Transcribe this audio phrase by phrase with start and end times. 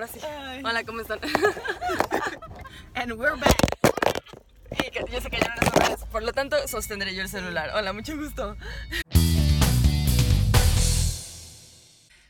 [0.00, 0.20] ahora sí.
[0.64, 1.20] Hola, ¿cómo están?
[2.94, 3.56] And we're back.
[4.72, 7.70] Y que- yo sé que ya no las por lo tanto sostendré yo el celular.
[7.74, 8.56] Hola, mucho gusto.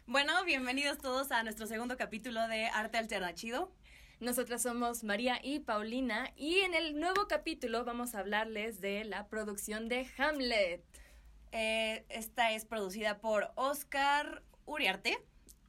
[0.07, 3.73] Bueno, bienvenidos todos a nuestro segundo capítulo de Arte Alternativo.
[4.19, 9.29] Nosotras somos María y Paulina y en el nuevo capítulo vamos a hablarles de la
[9.29, 10.83] producción de Hamlet.
[11.53, 15.19] Eh, esta es producida por Oscar Uriarte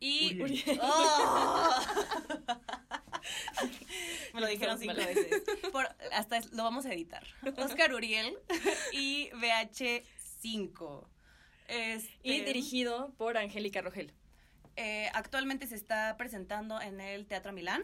[0.01, 0.41] y...
[0.41, 0.79] Uriel.
[0.81, 1.79] ¡Oh!
[4.33, 5.41] Me lo dijeron cinco veces.
[5.71, 7.23] Por- hasta lo vamos a editar.
[7.57, 8.37] Oscar Uriel
[8.91, 11.07] y VH5.
[11.67, 14.13] Este, Y dirigido por Angélica Rogel.
[14.75, 17.83] eh, actualmente se está presentando en el Teatro Milán.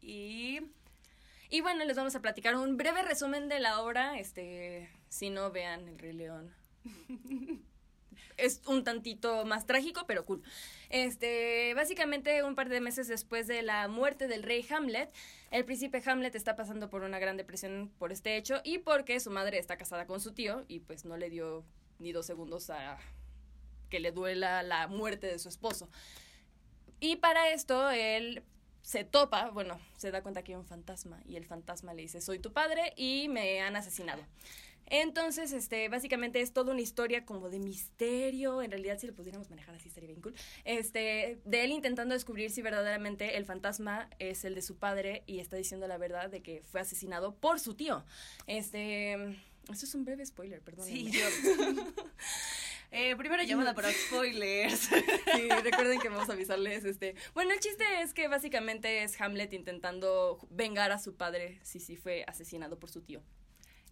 [0.00, 0.60] Y
[1.50, 4.18] Y bueno, les vamos a platicar un breve resumen de la obra.
[4.18, 6.54] Este, si no vean El Rey León.
[8.36, 10.42] Es un tantito más trágico, pero cool.
[10.90, 15.10] Este, básicamente un par de meses después de la muerte del rey Hamlet,
[15.50, 19.30] el príncipe Hamlet está pasando por una gran depresión por este hecho y porque su
[19.30, 21.64] madre está casada con su tío y pues no le dio
[21.98, 22.98] ni dos segundos a
[23.88, 25.88] que le duela la muerte de su esposo.
[27.00, 28.42] Y para esto él
[28.82, 32.20] se topa, bueno, se da cuenta que hay un fantasma y el fantasma le dice,
[32.20, 34.22] soy tu padre y me han asesinado.
[34.94, 39.48] Entonces, este, básicamente es toda una historia como de misterio, en realidad si lo pudiéramos
[39.48, 40.34] manejar así estaría bien cool,
[40.64, 45.38] este, de él intentando descubrir si verdaderamente el fantasma es el de su padre y
[45.38, 48.04] está diciendo la verdad de que fue asesinado por su tío.
[48.46, 49.14] Este,
[49.72, 50.86] eso es un breve spoiler, perdón.
[50.86, 51.24] sí, yo.
[52.90, 54.90] Eh, primera llamada para spoilers.
[55.34, 57.14] Sí, recuerden que vamos a avisarles, este...
[57.32, 61.96] Bueno, el chiste es que básicamente es Hamlet intentando vengar a su padre si sí
[61.96, 63.22] fue asesinado por su tío.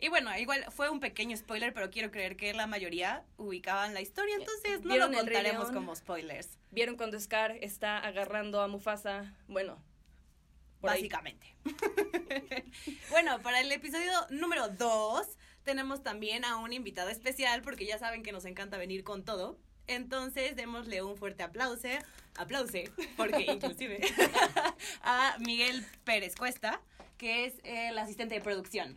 [0.02, 4.00] Y bueno, igual fue un pequeño spoiler, pero quiero creer que la mayoría ubicaban la
[4.00, 6.58] historia, entonces no lo ¿Vieron El Rey contaremos como spoilers.
[6.70, 9.34] ¿Vieron cuando Scar está agarrando a Mufasa?
[9.46, 9.76] Bueno,
[10.80, 11.54] por básicamente.
[13.10, 15.26] bueno, para el episodio número 2
[15.64, 19.58] tenemos también a un invitado especial porque ya saben que nos encanta venir con todo.
[19.86, 21.88] Entonces, démosle un fuerte aplauso,
[22.36, 24.00] aplause, porque inclusive,
[25.02, 26.80] a Miguel Pérez Cuesta,
[27.18, 28.94] que es el asistente de producción.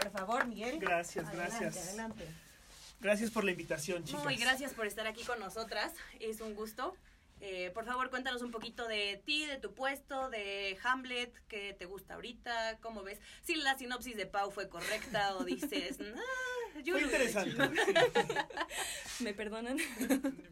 [0.00, 0.78] Por favor, Miguel.
[0.78, 1.88] Gracias, Adelante, gracias.
[1.88, 2.24] adelante.
[3.00, 4.24] Gracias por la invitación, chicas.
[4.24, 5.92] Muy gracias por estar aquí con nosotras.
[6.20, 6.96] Es un gusto.
[7.40, 11.84] Eh, por favor, cuéntanos un poquito de ti, de tu puesto, de Hamlet, qué te
[11.86, 13.20] gusta ahorita, cómo ves.
[13.44, 17.56] Si la sinopsis de Pau fue correcta o dices, "Nah, yo Fue interesante.
[19.20, 19.78] ¿Me perdonan?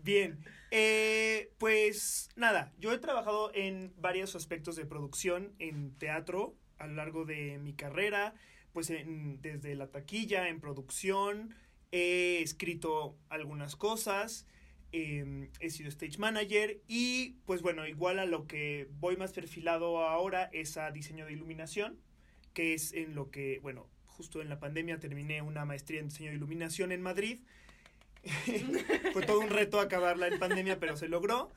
[0.04, 0.38] Bien.
[0.70, 6.94] Eh, pues nada, yo he trabajado en varios aspectos de producción en teatro a lo
[6.94, 8.34] largo de mi carrera,
[8.76, 11.54] pues en- desde la taquilla, en producción,
[11.92, 14.46] he escrito algunas cosas,
[14.92, 20.02] eh, he sido stage manager y pues bueno, igual a lo que voy más perfilado
[20.06, 21.98] ahora es a diseño de iluminación,
[22.52, 26.28] que es en lo que, bueno, justo en la pandemia terminé una maestría en diseño
[26.28, 27.38] de iluminación en Madrid.
[29.14, 31.50] Fue todo un reto acabarla en pandemia, pero se logró.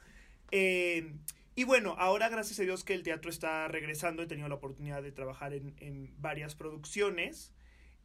[0.51, 1.11] Eh,
[1.59, 5.03] y bueno, ahora gracias a Dios que el teatro está regresando, he tenido la oportunidad
[5.03, 7.51] de trabajar en, en varias producciones.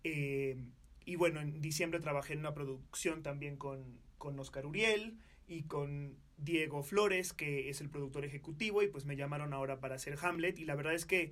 [0.03, 0.57] Eh,
[1.05, 6.19] y bueno, en diciembre trabajé en una producción también con, con Oscar Uriel y con
[6.37, 10.59] Diego Flores, que es el productor ejecutivo, y pues me llamaron ahora para hacer Hamlet.
[10.59, 11.31] Y la verdad es que,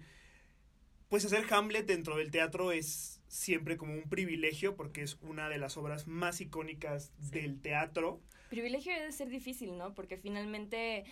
[1.09, 5.59] pues hacer Hamlet dentro del teatro es siempre como un privilegio, porque es una de
[5.59, 8.21] las obras más icónicas del teatro.
[8.49, 9.93] Privilegio debe ser difícil, ¿no?
[9.93, 11.03] Porque finalmente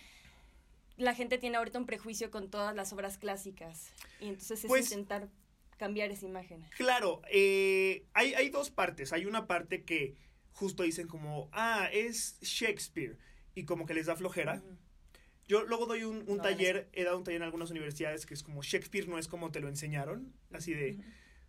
[1.01, 3.91] la gente tiene ahorita un prejuicio con todas las obras clásicas.
[4.19, 5.29] Y entonces es Pues- intentar
[5.77, 6.63] cambiar esa imagen.
[6.77, 9.13] Claro, eh, hay, hay dos partes.
[9.13, 10.15] Hay una parte que
[10.51, 13.17] justo dicen como, ah, es Shakespeare,
[13.55, 14.61] y como que les da flojera.
[15.47, 18.33] Yo luego doy un, un No, taller, he dado un taller en algunas universidades que
[18.33, 20.99] es como Shakespeare no es como te lo enseñaron, así de,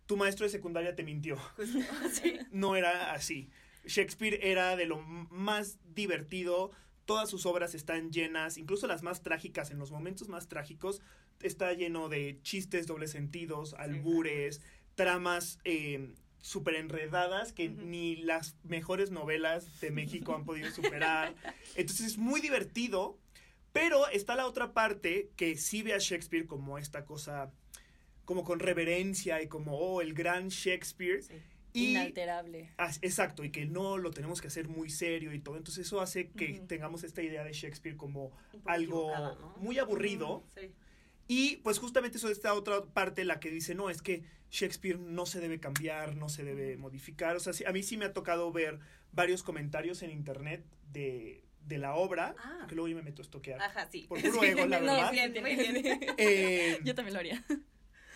[0.07, 1.37] tu maestro de secundaria te mintió.
[2.11, 2.39] Sí.
[2.51, 3.49] No era así.
[3.85, 6.71] Shakespeare era de lo más divertido,
[7.05, 11.01] todas sus obras están llenas, incluso las más trágicas, en los momentos más trágicos,
[11.41, 14.61] está lleno de chistes, dobles sentidos, albures,
[14.95, 21.35] tramas eh, súper enredadas que ni las mejores novelas de México han podido superar.
[21.75, 23.17] Entonces es muy divertido,
[23.71, 27.51] pero está la otra parte que sí ve a Shakespeare como esta cosa,
[28.25, 31.23] como con reverencia y como, oh, el gran Shakespeare.
[31.23, 31.33] Sí.
[31.73, 32.69] Y, Inalterable.
[32.77, 35.57] Ah, exacto, y que no lo tenemos que hacer muy serio y todo.
[35.57, 38.31] Entonces eso hace que tengamos esta idea de Shakespeare como
[38.65, 39.55] algo ¿no?
[39.57, 40.43] muy aburrido.
[40.55, 40.71] Sí.
[41.27, 45.25] Y pues justamente eso esta otra parte la que dice, no, es que Shakespeare no
[45.25, 47.35] se debe cambiar, no se debe modificar.
[47.35, 48.79] O sea, sí, a mí sí me ha tocado ver
[49.11, 52.57] varios comentarios en internet de, de la obra, Ah.
[52.59, 53.61] porque luego yo me meto a estoquear.
[53.61, 54.05] Ajá, sí.
[54.07, 55.11] Por puro Sí, ego, la muy verdad.
[55.11, 55.99] bien, muy bien.
[56.17, 57.43] Eh, Yo también lo haría.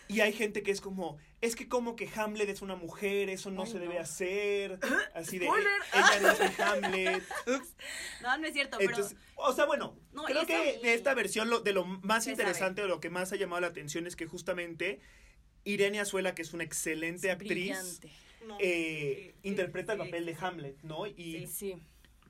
[0.07, 3.51] Y hay gente que es como, es que como que Hamlet es una mujer, eso
[3.51, 3.79] no Ay, se no.
[3.81, 4.79] debe hacer.
[5.13, 5.71] Así de, Spoiler.
[5.93, 7.23] ella no es Hamlet.
[8.21, 11.49] No, no es cierto, pero Entonces, o sea, bueno, No, creo que de esta versión
[11.49, 14.25] lo, de lo más interesante, o lo que más ha llamado la atención es que
[14.25, 14.99] justamente
[15.63, 17.99] Irene Azuela, que es una excelente actriz,
[18.45, 20.37] no, eh, sí, interpreta el sí, papel de.
[20.39, 21.05] Hamlet, ¿no?
[21.07, 21.75] Y Sí.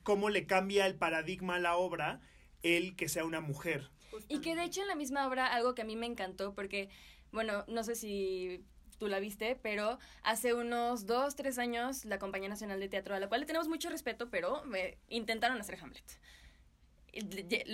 [0.03, 2.21] cómo le cambia el paradigma a la obra
[2.63, 3.91] el que sea una mujer.
[4.27, 6.89] Y que de hecho en la misma obra algo que a mí me encantó porque,
[7.31, 8.63] bueno, no sé si
[8.98, 13.19] tú la viste, pero hace unos dos, tres años la Compañía Nacional de Teatro, a
[13.19, 16.04] la cual le tenemos mucho respeto, pero eh, intentaron hacer Hamlet.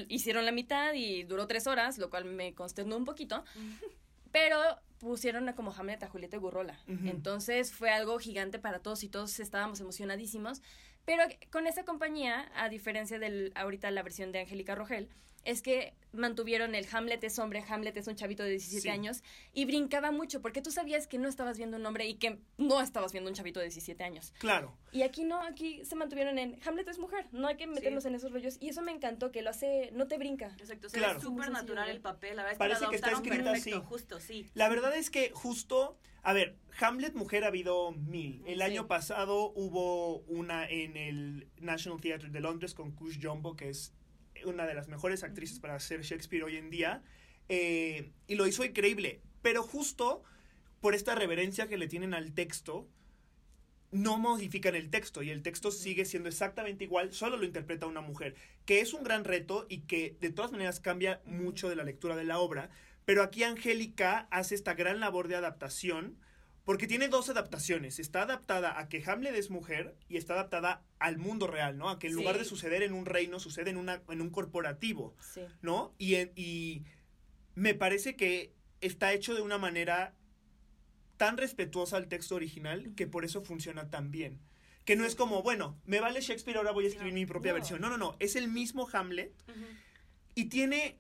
[0.10, 3.44] Hicieron la mitad y duró tres horas, lo cual me consternó un poquito,
[4.32, 4.58] pero
[5.00, 6.80] pusieron a como Hamlet a Julieta Gurrola.
[6.88, 7.08] Ujú.
[7.08, 10.62] Entonces fue algo gigante para todos y todos estábamos emocionadísimos.
[11.06, 15.10] Pero con esa compañía, a diferencia de ahorita la versión de Angélica Rogel,
[15.46, 18.90] es que mantuvieron el Hamlet es hombre, Hamlet es un chavito de 17 Sí.
[18.90, 22.38] años y brincaba mucho porque tú sabías que no estabas viendo un hombre y que
[22.58, 24.32] no estabas viendo un chavito de 17 años.
[24.38, 24.78] Claro.
[24.92, 28.14] Y aquí no, aquí se mantuvieron en Hamlet es mujer, no hay que meternos en
[28.16, 30.56] esos rollos y eso me encantó que lo hace, no te brinca.
[30.60, 31.16] Exacto, Claro.
[31.20, 33.52] ve súper natural el papel, la verdad es Parece que, que lo está adaptaron escrita
[33.52, 33.88] perfecto, así.
[33.88, 34.50] justo, sí.
[34.54, 38.44] La verdad es que justo, a ver, Hamlet mujer ha habido mil.
[38.46, 38.62] El Sí.
[38.64, 43.94] año pasado hubo una en el National Theatre de Londres con Kush Jumbo, que es
[44.46, 47.04] una de las mejores actrices para hacer Shakespeare hoy en día,
[47.50, 49.22] eh, y lo hizo increíble.
[49.42, 50.24] Pero justo
[50.82, 52.88] por esta reverencia que le tienen al texto,
[53.94, 58.02] no modifican el texto y el texto sigue siendo exactamente igual, solo lo interpreta una
[58.02, 58.36] mujer,
[58.66, 62.16] que es un gran reto y que de todas maneras cambia mucho de la lectura
[62.16, 62.72] de la obra,
[63.06, 66.18] pero aquí Angélica hace esta gran labor de adaptación
[66.66, 71.18] porque tiene dos adaptaciones, está adaptada a que Hamlet es mujer y está adaptada al
[71.18, 71.90] mundo real, ¿no?
[71.90, 72.40] A que en lugar Sí.
[72.40, 75.16] de suceder en un reino, sucede en, una, en un corporativo.
[75.20, 75.42] Sí.
[75.62, 75.94] ¿no?
[75.98, 76.84] Y, en- y
[77.56, 80.14] me parece que está hecho de una manera
[81.18, 84.40] tan respetuosa al texto original que por eso funciona tan bien.
[84.86, 87.52] Que no es como, bueno, me vale Shakespeare, ahora voy a escribir No, mi propia
[87.52, 87.56] no.
[87.60, 87.82] versión.
[87.82, 89.66] No, no, no, es el mismo Hamlet Ujú.
[90.36, 91.00] y tiene,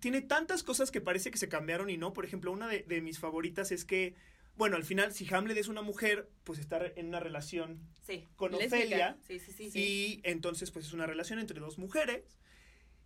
[0.00, 2.12] tiene tantas cosas que parece que se cambiaron y no.
[2.12, 4.14] Por ejemplo, una de, de mis favoritas es que,
[4.58, 8.52] bueno, al final, si Hamlet es una mujer, pues está en una relación Sí, con.
[8.54, 9.16] Ofelia.
[9.26, 9.70] sí, sí.
[9.78, 12.36] Y entonces, pues es una relación entre dos mujeres.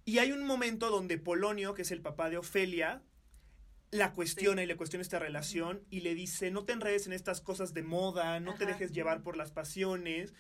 [0.05, 3.03] Y hay un momento donde Polonio, que es el papá de Ofelia,
[3.91, 7.41] la cuestiona y le cuestiona esta relación y le dice, no te enredes en estas
[7.43, 10.33] cosas de moda, no te dejes llevar por las pasiones.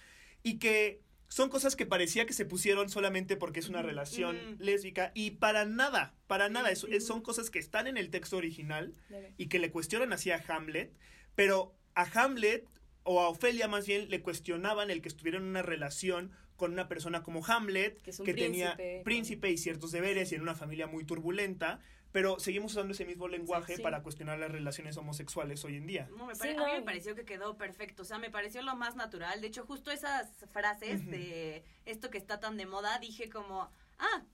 [0.42, 5.12] Y que son cosas que parecía que se pusieron solamente porque es una relación lésbica
[5.14, 6.70] y para nada, para nada.
[6.70, 8.92] Es- es- son cosas que están en el texto original
[9.38, 10.92] y que le cuestionan así a Hamlet,
[11.34, 12.66] pero a Hamlet
[13.04, 16.86] o a Ofelia más bien le cuestionaban el que estuviera en una relación con una
[16.86, 21.04] persona como Hamlet, Que un tenía príncipe y ciertos deberes y en una familia muy
[21.04, 21.80] turbulenta,
[22.12, 23.82] pero seguimos usando ese mismo lenguaje sí.
[23.82, 26.08] para cuestionar las relaciones homosexuales hoy en día.
[26.16, 28.30] No, me Sí, pare- no, a mí me pareció que quedó perfecto, o sea, me
[28.30, 29.40] pareció lo más natural.
[29.40, 34.24] De hecho, justo esas frases de esto que está tan de moda, dije como, ah,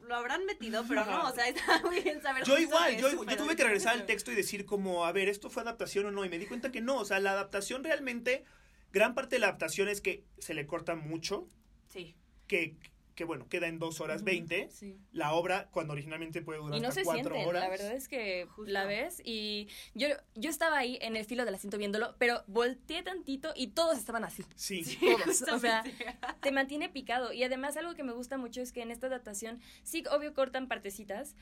[0.00, 2.44] lo habrán metido, pero no, o sea, está muy bien saber.
[2.44, 5.48] Yo igual, yo, yo tuve que regresar al texto y decir como, a ver, ¿esto
[5.48, 6.24] fue adaptación o no?
[6.24, 8.44] Y me di cuenta que no, o sea, la adaptación realmente,
[8.92, 11.46] gran parte de la adaptación es que se le corta mucho,
[11.88, 12.16] Sí,
[12.48, 12.74] que,
[13.14, 14.68] que bueno, queda en dos horas veinte.
[14.70, 14.98] Sí.
[15.12, 17.62] La obra, cuando originalmente puede durar Y no hasta se cuatro horas.
[17.62, 18.70] la verdad es que Justo.
[18.72, 23.02] la ves y yo, yo estaba ahí en el filo del asiento viéndolo, pero volteé
[23.02, 24.44] tantito y todos estaban así.
[24.54, 24.82] Sí.
[25.00, 25.82] Todos, o sea,
[26.42, 27.32] te mantiene picado.
[27.32, 30.68] Y además algo que me gusta mucho es que en esta adaptación, sí, obvio cortan
[30.68, 31.34] partecitas,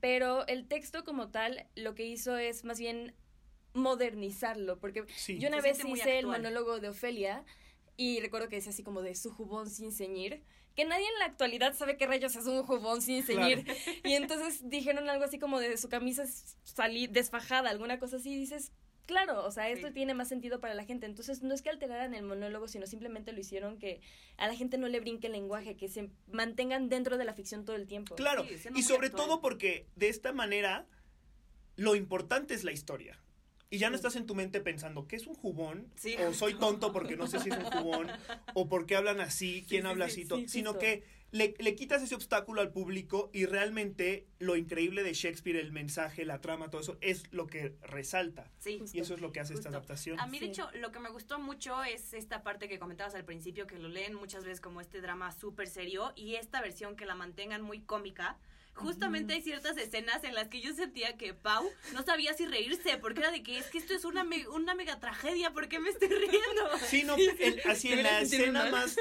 [0.00, 3.14] pero el texto como tal lo que hizo es más bien
[3.74, 5.38] modernizarlo, porque sí.
[5.38, 7.44] yo una Se vez hice el monólogo de Ofelia
[7.96, 10.42] y recuerdo que decía así como de su jubón sin ceñir,
[10.74, 13.64] que nadie en la actualidad sabe qué rayos es un jubón sin ceñir.
[14.04, 18.32] Y entonces dijeron algo así como de su camisa es salí desfajada, alguna cosa así,
[18.34, 18.72] y dices,
[19.06, 19.94] claro, o sea, esto Sí.
[19.94, 21.06] tiene más sentido para la gente.
[21.06, 24.02] Entonces no es que alteraran el monólogo, sino simplemente lo hicieron que
[24.36, 27.64] a la gente no le brinque el lenguaje, que se mantengan dentro de la ficción
[27.64, 28.14] todo el tiempo.
[28.16, 29.26] Claro, Sí, y sobre actual.
[29.28, 30.86] todo porque de esta manera
[31.76, 33.18] lo importante es la historia.
[33.68, 35.90] Y ya no estás en tu mente pensando, ¿qué es un jubón?
[35.96, 38.08] Sí, o soy tonto porque no sé si es un jubón,
[38.54, 41.74] o por qué hablan así, quién sí, habla sí, así, sí, sino que le, le
[41.74, 46.70] quitas ese obstáculo al público y realmente lo increíble de Shakespeare, el mensaje, la trama,
[46.70, 48.50] todo eso, es lo que resalta.
[48.58, 48.78] Sí.
[48.78, 48.96] Justo.
[48.96, 50.20] Y eso es lo que hace esta adaptación.
[50.20, 53.24] A mí, de hecho, lo que me gustó mucho es esta parte que comentabas al
[53.24, 57.04] principio, que lo leen muchas veces como este drama súper serio, y esta versión que
[57.04, 58.38] la mantengan muy cómica.
[58.76, 62.98] Justamente hay ciertas escenas en las que yo sentía que Pau no sabía si reírse,
[62.98, 65.80] porque era de que es que esto es una, me- una mega tragedia, ¿por qué
[65.80, 66.78] me estoy riendo?
[66.88, 67.16] Sí, no,
[67.70, 68.72] así en la escena mal.
[68.72, 68.96] más...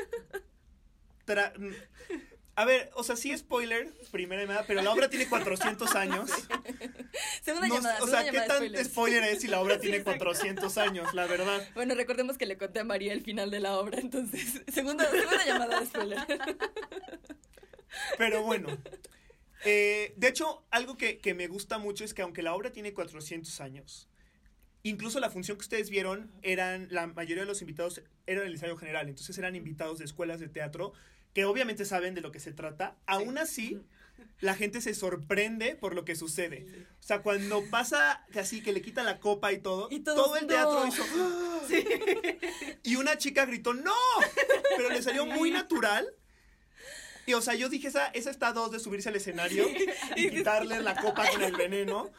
[1.28, 1.54] tra-
[2.58, 6.32] A ver, o sea, sí spoiler, primera llamada, pero la obra tiene 400 años.
[7.44, 7.96] Segunda No, llamada.
[7.96, 8.88] o segunda sea, ¿qué tan spoilers.
[8.88, 11.68] spoiler es si la obra tiene 400 años, la verdad?
[11.74, 15.46] Bueno, recordemos que le conté a María el final de la obra, entonces, segunda, segunda
[15.46, 16.20] llamada de spoiler.
[18.18, 18.68] Pero bueno.
[19.66, 22.94] Eh, de hecho, algo que, que me gusta mucho es que aunque la obra tiene
[22.94, 24.08] 400 años,
[24.84, 28.78] incluso la función que ustedes vieron, eran, la mayoría de los invitados eran el ensayo
[28.78, 30.94] general, entonces eran invitados de escuelas de teatro
[31.34, 32.96] que obviamente saben de lo que se trata.
[33.06, 33.82] Aún así,
[34.40, 36.66] la gente se sorprende por lo que sucede.
[37.00, 40.48] O sea, cuando pasa así, que le quita la copa y todo, Y todo el
[40.48, 40.88] teatro "No".
[40.88, 41.04] hizo...
[41.18, 41.62] "Ah".
[42.84, 43.92] Y una chica gritó, ¡no!
[44.78, 46.08] Pero le salió muy natural.
[47.26, 49.68] Y o sea, yo dije, esa, esa está a dos de subirse al escenario
[50.16, 52.12] y quitarle la copa con el veneno.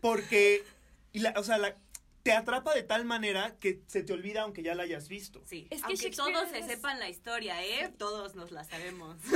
[0.00, 0.64] Porque,
[1.12, 1.76] y la, o sea, la,
[2.22, 5.42] te atrapa de tal manera que se te olvida aunque ya la hayas visto.
[5.46, 7.90] Sí, Es que aunque Shakespeare todos se sepan la historia, ¿eh?
[7.96, 9.16] Todos nos la sabemos.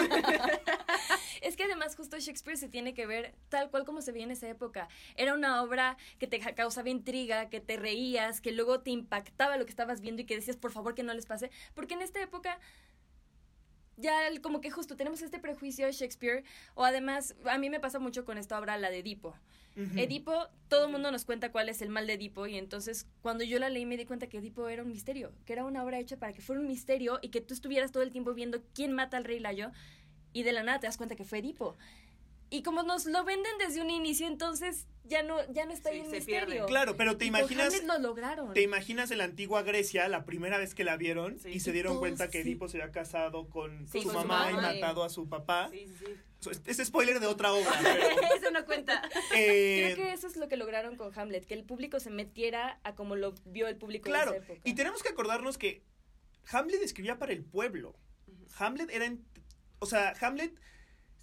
[1.40, 4.30] Es que además justo Shakespeare se tiene que ver tal cual como se veía en
[4.30, 4.88] esa época.
[5.14, 9.66] Era una obra que te causaba intriga, que te reías, que luego te impactaba lo
[9.66, 11.50] que estabas viendo y que decías, por favor, que no les pase.
[11.74, 12.58] Porque en esta época
[13.96, 16.44] ya el- como que justo tenemos este prejuicio de Shakespeare.
[16.74, 19.34] O además, a mí me pasa mucho con esta obra, la de Edipo.
[19.98, 20.32] Edipo,
[20.68, 23.58] todo el mundo nos cuenta cuál es el mal de Edipo y entonces cuando yo
[23.58, 26.16] la leí me di cuenta que Edipo era un misterio, que era una obra hecha
[26.16, 29.16] para que fuera un misterio y que tú estuvieras todo el tiempo viendo quién mata
[29.16, 29.72] al rey Layo
[30.32, 31.76] y de la nada te das cuenta que fue Edipo.
[32.50, 35.96] Y como nos lo venden desde un inicio, entonces ya no ya no está Sí,
[35.96, 36.46] ahí el se misterio.
[36.46, 36.66] pierde.
[36.66, 37.66] Claro, pero te Y imaginas...
[37.74, 38.52] Hamlet lo lograron.
[38.54, 41.48] ¿Te imaginas en la antigua Grecia la primera vez que la vieron Sí.
[41.50, 42.48] y se Y dieron todos, cuenta que sí.
[42.50, 44.72] Edipo se había casado con Sí, su con su mamá y mamá.
[44.74, 45.68] matado a su papá?
[45.70, 46.50] Sí, sí, sí.
[46.66, 48.36] Es spoiler de otra obra, pero...
[48.36, 49.02] Eso no cuenta.
[49.34, 52.78] eh, Creo que eso es lo que lograron con Hamlet, que el público se metiera
[52.84, 54.60] a como lo vio el público Claro, de esa época.
[54.68, 55.82] y tenemos que acordarnos que
[56.52, 57.96] Hamlet escribía para el pueblo.
[58.58, 59.24] Hamlet era, en-
[59.80, 60.54] o sea, Hamlet,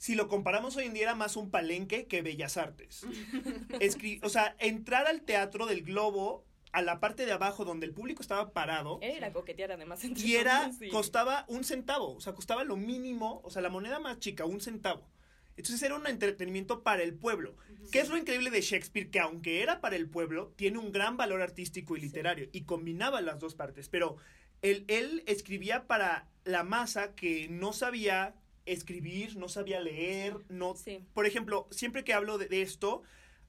[0.01, 3.05] si lo comparamos hoy en día, era más un palenque que Bellas Artes.
[3.79, 7.93] Escri- o sea, entrar al teatro del globo, a la parte de abajo donde el
[7.93, 10.88] público estaba parado, Era coquetear además entre y era, sí.
[10.89, 14.60] costaba un centavo, o sea, costaba lo mínimo, o sea, la moneda más chica, un
[14.60, 15.08] centavo.
[15.55, 17.55] Entonces era un entretenimiento para el pueblo.
[17.91, 19.12] ¿Qué es lo increíble de Shakespeare?
[19.12, 22.08] Que aunque era para el pueblo, tiene un gran valor artístico y Sí.
[22.08, 23.88] literario y combinaba las dos partes.
[23.88, 24.15] Pero
[24.63, 28.34] él, él escribía para la masa que no sabía
[28.74, 30.75] escribir, no sabía leer, no...
[30.75, 31.04] Sí.
[31.13, 33.01] Por ejemplo, siempre que hablo de, de esto,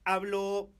[0.03, 0.71] hablo,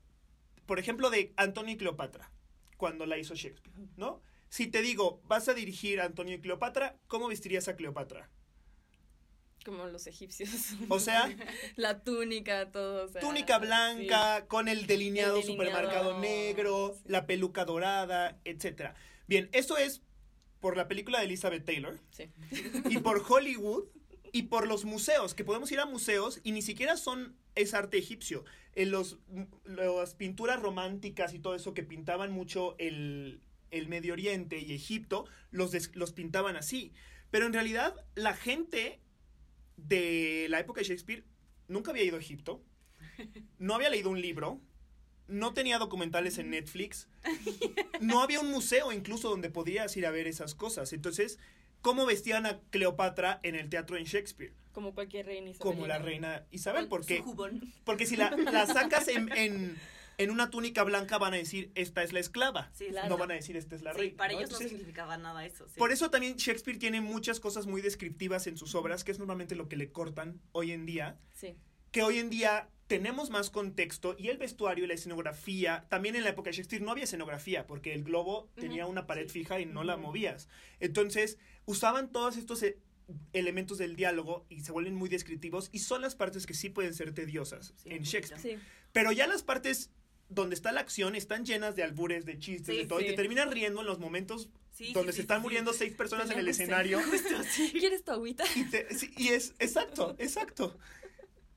[0.66, 2.30] por ejemplo, de Antonio y Cleopatra,
[2.76, 4.20] cuando la hizo Shakespeare, ¿no?
[4.48, 8.30] Si te digo, vas a dirigir a Antonio y Cleopatra, ¿cómo vestirías a Cleopatra?
[9.64, 10.50] Como los egipcios.
[10.90, 11.34] O sea,
[11.76, 13.06] La túnica, todo.
[13.06, 15.42] o sea, túnica blanca, con el delineado, El delineado.
[15.42, 17.02] supermercado negro, Sí.
[17.06, 18.94] la peluca dorada, etcétera.
[19.26, 20.02] Bien, eso es
[20.60, 22.30] por la película de Elizabeth Taylor Sí.
[22.90, 23.84] y por Hollywood
[24.34, 27.98] y por los museos, que podemos ir a museos y ni siquiera son es arte
[27.98, 28.44] egipcio.
[28.74, 29.18] En los,
[29.64, 35.26] las pinturas románticas y todo eso que pintaban mucho el, el Medio Oriente y Egipto,
[35.52, 36.92] los, des- los pintaban así.
[37.30, 39.00] Pero en realidad la gente
[39.76, 41.24] de la época de Shakespeare
[41.68, 42.60] nunca había ido a Egipto,
[43.58, 44.60] no había leído un libro,
[45.28, 47.08] no tenía documentales en Netflix,
[48.00, 50.92] no había un museo incluso donde podías ir a ver esas cosas.
[50.92, 51.38] Entonces,
[51.84, 54.52] ¿cómo vestían a Cleopatra en el teatro en Shakespeare?
[54.72, 57.72] Como cualquier reina Como la reina Isabel, porque, su jubón.
[57.84, 59.78] porque si la, la sacas en, en,
[60.18, 62.70] en una túnica blanca van a decir, esta es la esclava.
[62.72, 63.10] Sí, Claro.
[63.10, 64.16] No van a decir, esta es la Sí, reina.
[64.16, 64.38] para ¿no?
[64.40, 65.68] ellos no significaba nada eso.
[65.68, 65.74] sí.
[65.78, 69.54] por eso también Shakespeare tiene muchas cosas muy descriptivas en sus obras, que es normalmente
[69.54, 71.18] lo que le cortan hoy en día.
[71.34, 71.54] Sí.
[71.92, 76.24] que hoy en día tenemos más contexto y el vestuario y la escenografía, también en
[76.24, 79.66] la época de Shakespeare no había escenografía porque el globo tenía una pared fija y
[79.66, 80.04] no la Ujú.
[80.06, 80.48] movías.
[80.80, 82.78] Entonces usaban todos estos eh,
[83.32, 86.94] elementos del diálogo y se vuelven muy descriptivos y son las partes que sí pueden
[86.94, 88.40] ser tediosas Sí, en Shakespeare.
[88.40, 88.58] Sí.
[88.92, 89.90] Pero ya las partes
[90.28, 93.12] donde está la acción están llenas de albures, de chistes, Sí, de todo y te
[93.12, 96.38] terminas riendo en los momentos Sí, donde sí, se están sí, muriendo seis personas en
[96.38, 96.98] el escenario.
[97.72, 98.44] ¿Quieres tu agüita?
[98.56, 100.76] Y, te- y es, exacto, exacto.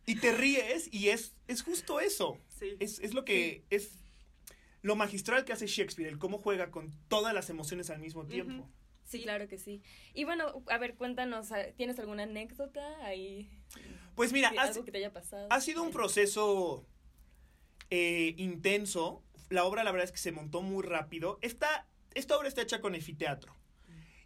[0.07, 2.39] Y te ríes y es, es justo eso.
[2.57, 2.75] Sí.
[2.79, 3.91] Es, es lo que es
[4.81, 8.67] lo magistral que hace Shakespeare, el cómo juega con todas las emociones al mismo tiempo.
[9.03, 9.81] Sí, claro que sí.
[10.13, 13.49] Y bueno, a ver, cuéntanos, ¿tienes alguna anécdota ahí?
[14.15, 15.47] Pues mira, ha, algo que te haya pasado.
[15.49, 16.85] ha sido un proceso
[17.89, 19.23] eh, intenso.
[19.49, 21.37] La obra, la verdad es que se montó muy rápido.
[21.41, 23.55] Esta, esta obra está hecha con efiteatro.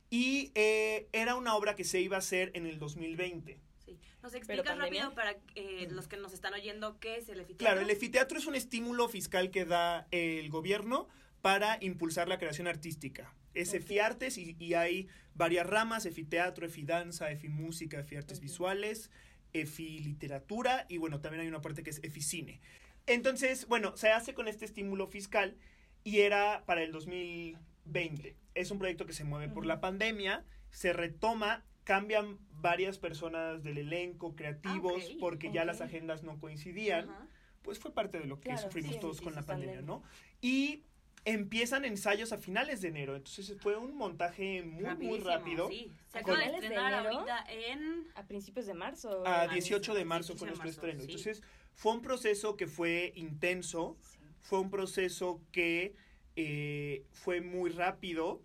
[0.10, 3.62] Y eh, era una obra que se iba a hacer en el 2020.
[3.92, 4.00] Sí.
[4.22, 7.66] ¿Nos explicas rápido para eh, los que nos están oyendo qué es el efiteatro?
[7.66, 11.08] Claro, el efiteatro es un estímulo fiscal que da el gobierno
[11.42, 13.34] para impulsar la creación artística.
[13.54, 19.10] Es EFIARTES y, y hay varias ramas, EFITEATRO, EFIDANZA, EFIMúsica, EFIARTES visuales,
[19.54, 22.62] EFILiteratura y bueno, también hay una parte que es EFICINE.
[23.08, 25.58] Entonces, bueno, se hace con este estímulo fiscal
[26.04, 28.38] y era para el 2020.
[28.54, 33.78] Es un proyecto que se mueve por la pandemia, se retoma, cambian varias personas del
[33.80, 37.10] elenco, creativos, porque ya las agendas no coincidían
[37.64, 39.96] pues fue parte de lo que Claro, sufrimos sí, todos con la pandemia, pandemia.
[40.02, 40.04] ¿no?
[40.42, 40.84] Y
[41.26, 45.70] empiezan ensayos a finales de enero, entonces fue un montaje muy, muy rápido.
[45.70, 45.92] Sí.
[46.12, 47.20] Se ¿A acaba de finales de estrenar enero?
[47.20, 48.08] ahorita en...
[48.16, 49.24] A principios de marzo.
[49.28, 51.00] A Ah, 18 de marzo 18 fue nuestro marzo, estreno.
[51.02, 51.06] sí.
[51.12, 51.44] Entonces,
[51.76, 54.18] fue un proceso que fue intenso, Sí.
[54.42, 55.94] fue un proceso que
[56.36, 58.42] eh, fue muy rápido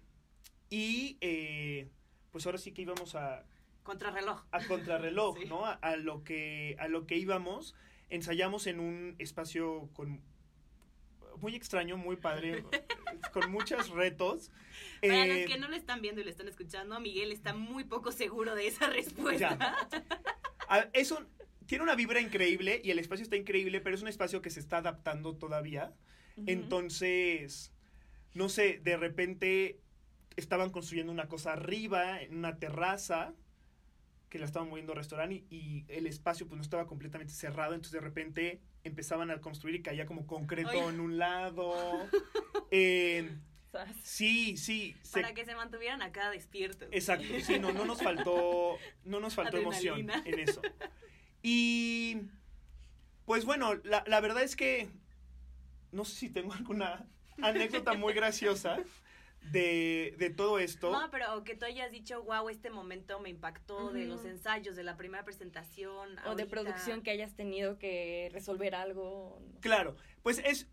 [0.69, 1.89] y eh,
[2.37, 3.47] pues ahora sí que íbamos a,
[3.83, 4.43] Contrarreloj.
[4.51, 5.47] a contrarreloj, Sí.
[5.49, 5.65] ¿no?
[5.65, 7.75] A, a lo que a lo que íbamos,
[8.11, 10.21] ensayamos en un espacio con
[11.41, 12.63] muy extraño, muy padre,
[13.33, 14.51] con muchos retos.
[15.01, 17.85] Para Eh, los que no lo están viendo y lo están escuchando, Miguel está muy
[17.85, 19.57] poco seguro de esa respuesta.
[19.59, 19.77] Ya.
[20.69, 21.27] a- es un-
[21.65, 24.61] tiene una vibra increíble y el espacio está increíble, pero es un espacio que se
[24.61, 25.95] está adaptando todavía.
[26.47, 27.73] Entonces,
[28.35, 29.81] no sé, de repente
[30.37, 33.33] estaban construyendo una cosa arriba, en una terraza,
[34.29, 37.75] que la estaban moviendo a restaurante y, y el espacio pues no estaba completamente cerrado,
[37.75, 42.09] entonces de repente empezaban a construir y caía como concreto en un lado.
[42.73, 43.31] Eh,
[44.03, 44.97] sí, sí.
[45.03, 46.89] se- Para que se mantuvieran acá despiertos.
[46.91, 50.63] Exacto, sí, no, no nos faltó, no nos faltó emoción en eso.
[51.43, 52.23] Y
[53.25, 54.89] pues bueno, la, la verdad es que
[55.93, 57.07] no sé si tengo alguna
[57.41, 58.79] anécdota muy graciosa
[59.51, 60.91] de, de todo esto.
[60.91, 64.83] No, pero que tú hayas dicho, wow, este momento me impactó de los ensayos, de
[64.83, 66.17] la primera presentación.
[66.27, 69.41] O de producción que hayas tenido que resolver algo.
[69.61, 70.69] Claro, pues es,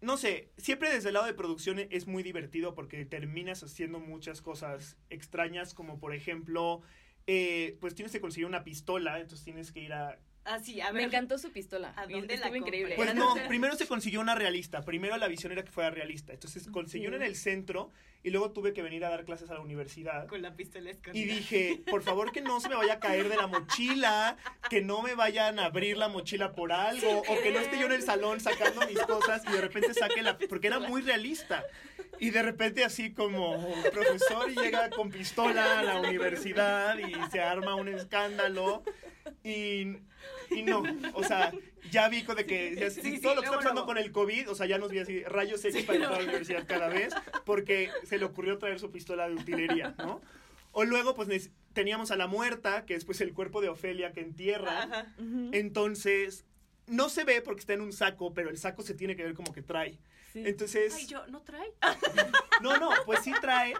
[0.00, 4.40] no sé, siempre desde el lado de producción es muy divertido porque terminas haciendo muchas
[4.40, 6.82] cosas extrañas, como por ejemplo,
[7.26, 10.58] eh, pues tienes que conseguir una pistola, entonces tienes que ir a Ah,
[10.92, 11.92] Me encantó su pistola.
[11.96, 12.94] ¿A dónde la increíble.
[12.96, 14.82] Pues no, primero se consiguió una realista.
[14.84, 16.32] Primero la visión era que fuera realista.
[16.32, 17.14] Entonces consiguió Sí.
[17.14, 17.90] una en el centro
[18.22, 20.26] y luego tuve que venir a dar clases a la universidad.
[20.26, 21.24] Con la pistola escondida.
[21.24, 24.36] Y dije, por favor que no se me vaya a caer de la mochila,
[24.68, 27.86] que no me vayan a abrir la mochila por algo, o que no esté yo
[27.86, 30.36] en el salón sacando mis cosas y de repente saque la...
[30.38, 31.64] Porque era muy realista.
[32.18, 33.56] Y de repente así como
[33.92, 38.82] profesor y llega con pistola a la universidad y se arma un escándalo.
[39.44, 39.96] Y,
[40.50, 40.82] y no,
[41.14, 41.52] o sea,
[41.90, 44.12] ya vi con de que ya- Sí, sí, todo lo que está pasando con el
[44.12, 46.88] COVID, o sea, ya nos vi así rayos X para entrar a la universidad cada
[46.88, 50.20] vez, porque se le ocurrió traer su pistola de utilería, ¿no?
[50.72, 54.20] O luego, pues teníamos a la muerta, que es pues el cuerpo de Ofelia que
[54.20, 54.84] entierra.
[54.84, 55.06] Ajá.
[55.52, 56.44] Entonces,
[56.86, 59.34] no se ve porque está en un saco, pero el saco se tiene que ver
[59.34, 59.98] como que trae.
[60.32, 60.42] Sí.
[60.46, 61.72] Entonces, Ay, yo, ¿no trae?
[62.62, 63.74] no, no, pues sí trae.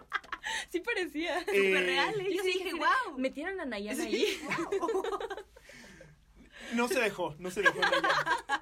[0.68, 1.38] Sí parecía.
[1.42, 2.20] eh, Súper real.
[2.20, 2.24] ¿eh?
[2.30, 3.18] Yo Yo sí dije, wow.
[3.18, 4.26] Metieron a Nayan ahí.
[6.74, 7.80] No se dejó, no se dejó.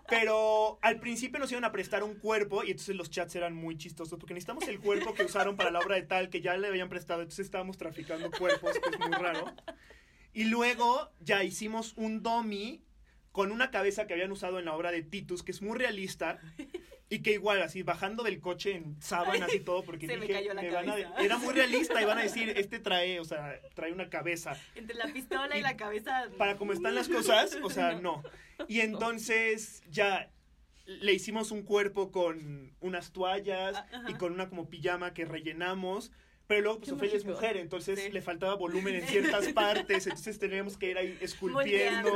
[0.09, 3.77] Pero al principio nos iban a prestar un cuerpo y entonces los chats eran muy
[3.77, 6.69] chistosos porque necesitamos el cuerpo que usaron para la obra de tal que ya le
[6.69, 9.53] habían prestado, entonces estábamos traficando cuerpos, que es muy raro.
[10.33, 12.85] Y luego ya hicimos un dummy
[13.33, 16.41] con una cabeza que habían usado en la obra de Titus, que es muy realista
[17.11, 20.41] y que igual así bajando del coche en sábanas y todo porque Se me dije,
[20.41, 21.15] cayó la me van a- cabeza.
[21.23, 24.95] era muy realista y van a decir, este trae, o sea, trae una cabeza Entre
[24.97, 26.29] la pistola y la cabeza.
[26.37, 28.23] para como están las cosas, o sea, no.
[28.69, 30.31] Y entonces ya
[30.87, 36.11] le hicimos un cuerpo con unas toallas Ah, y con una como pijama que rellenamos.
[36.47, 38.11] Pero luego, pues Ofelia es mujer, entonces Sí.
[38.11, 42.11] le faltaba volumen en ciertas partes, entonces teníamos que ir ahí esculpiendo.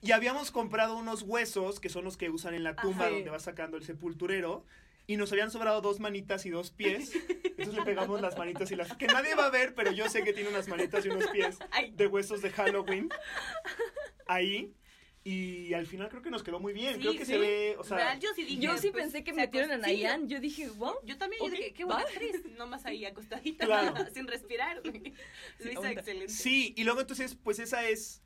[0.00, 3.14] Y habíamos comprado unos huesos, que son los que usan en la tumba Ajá.
[3.14, 4.64] donde va sacando el sepulturero.
[5.06, 7.12] Y nos habían sobrado dos manitas y dos pies.
[7.44, 8.94] Entonces le pegamos las manitas y las...
[8.96, 11.58] Que nadie va a ver, pero yo sé que tiene unas manitas y unos pies
[11.92, 13.08] de huesos de Halloween.
[14.26, 14.72] Ahí.
[15.24, 16.94] Y al final creo que nos quedó muy bien.
[16.94, 17.32] Sí, creo que sí.
[17.32, 17.96] se ve, o sea...
[17.96, 18.60] Real, yo sí dije.
[18.62, 20.28] Yo sí pues, pensé que metieron a Nayan.
[20.28, 20.94] Yo dije, wow.
[21.04, 22.08] Yo también, yo Ok, dije, qué buena va.
[22.08, 22.42] actriz.
[22.56, 23.94] Nomás ahí acostadita, Claro.
[24.14, 24.80] sin respirar.
[24.84, 26.32] Lo hizo excelente.
[26.32, 28.22] Sí, y luego entonces, pues esa es...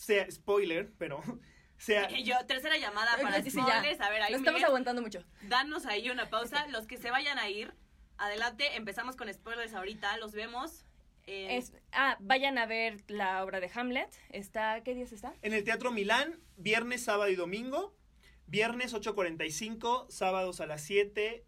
[0.00, 1.22] Sea, spoiler, pero...
[1.76, 3.78] Sea, Yo, tercera llamada para Sí, sí, ya.
[3.78, 4.00] spoilers.
[4.02, 5.24] A ver, ahí Lo estamos Miguel, aguantando mucho.
[5.48, 6.66] danos ahí una pausa.
[6.68, 7.72] Los que se vayan a ir,
[8.18, 8.76] adelante.
[8.76, 10.16] Empezamos con spoilers ahorita.
[10.18, 10.84] Los vemos.
[11.26, 14.10] en- Es, ah, vayan a ver la obra de Hamlet.
[14.28, 15.32] Está, ¿qué días está?
[15.40, 17.96] En el Teatro Milán, viernes, sábado y domingo.
[18.46, 21.44] Viernes 8.45, sábados a las 7,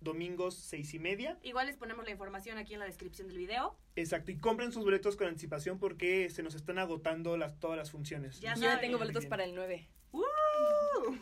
[0.00, 1.38] domingos 6 y media.
[1.42, 3.76] Igual les ponemos la información aquí en la descripción del video.
[3.96, 7.90] Exacto, y compren sus boletos con anticipación porque se nos están agotando las, todas las
[7.90, 8.40] funciones.
[8.40, 9.88] Ya ya tengo boletos para el 9.
[10.12, 10.22] ¡Uh!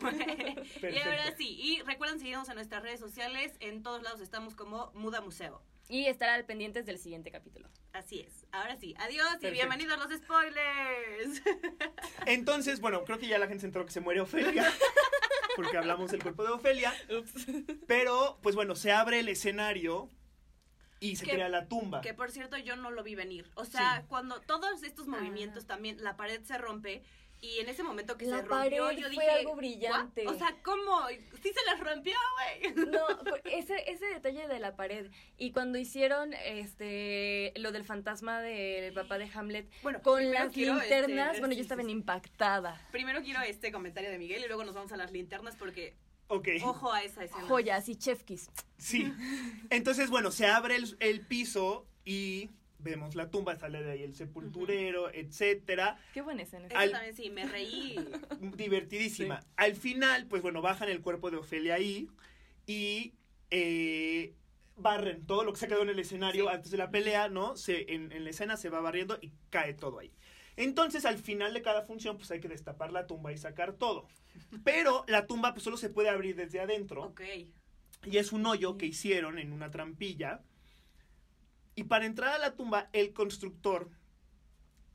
[0.81, 4.91] y ahora sí, y recuerden seguirnos en nuestras redes sociales, en todos lados estamos como
[4.93, 5.61] Muda Museo.
[5.89, 7.69] Y estar al pendientes del siguiente capítulo.
[7.93, 8.45] Así es.
[8.51, 8.93] Ahora sí.
[8.99, 9.53] Adiós y Perfecto.
[9.53, 11.41] bienvenidos a los spoilers.
[12.25, 14.69] Entonces, bueno, creo que ya la gente se enteró que se muere Ofelia.
[15.57, 16.93] Porque hablamos del cuerpo de Ofelia.
[17.87, 20.09] Pero, pues bueno, se abre el escenario
[20.99, 22.01] y se Que- crea la tumba.
[22.01, 23.49] Que por cierto yo no lo vi venir.
[23.55, 24.05] O sea, Sí.
[24.07, 25.67] cuando todos estos movimientos Ah.
[25.67, 27.03] también, la pared se rompe
[27.39, 29.29] y en ese momento que La se rompió pared yo fue dije...
[29.29, 30.25] algo brillante.
[30.25, 30.35] "¿What?".
[30.35, 31.07] O sea, ¿cómo?
[31.41, 32.15] Sí se les rompió,
[32.63, 32.73] güey.
[32.91, 33.05] No,
[33.45, 35.11] ese, ese detalle de la pared.
[35.37, 40.75] Y cuando hicieron este lo del fantasma del papá de Hamlet Bueno, con las quiero,
[40.79, 41.91] linternas, este, bueno, sí, yo estaba sí, sí.
[41.91, 42.81] impactada.
[42.91, 45.95] Primero quiero este comentario de Miguel y luego nos vamos a las linternas porque
[46.29, 46.47] Ok.
[46.63, 47.43] ojo a esa escena.
[47.47, 48.49] Joyas y chefkis.
[48.77, 49.11] Sí.
[49.69, 54.13] Entonces, bueno, se abre el, el piso y vemos la tumba, sale de ahí el
[54.13, 55.97] sepulturero, etcétera.
[56.13, 56.67] Qué buena escena.
[56.67, 57.95] Eso Al- también sí, me reí.
[58.57, 59.39] Divertidísima.
[59.55, 62.07] Al final, pues bueno, bajan el cuerpo de Ofelia ahí
[62.65, 63.13] y
[63.51, 64.33] eh,
[64.75, 66.55] barren todo lo que se ha quedado en el escenario Sí.
[66.55, 67.55] antes de la pelea, ¿no?
[67.55, 70.11] Se, en, en la escena se va barriendo y cae todo ahí.
[70.55, 74.07] Entonces, al final de cada función, pues hay que destapar la tumba y sacar todo.
[74.63, 77.03] Pero la tumba pues solo se puede abrir desde adentro.
[77.05, 77.21] ok.
[78.05, 80.41] Y es un hoyo que hicieron en una trampilla.
[81.77, 83.87] Y para entrar a la tumba, el constructor,